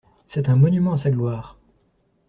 [0.25, 1.59] C'est un monument à sa gloire.